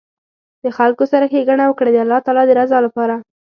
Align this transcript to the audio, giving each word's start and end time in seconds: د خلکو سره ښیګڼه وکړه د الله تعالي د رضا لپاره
د 0.63 0.65
خلکو 0.77 1.03
سره 1.11 1.29
ښیګڼه 1.31 1.65
وکړه 1.67 1.89
د 1.91 1.97
الله 2.05 2.19
تعالي 2.25 2.43
د 2.47 2.51
رضا 2.59 2.77
لپاره 2.85 3.15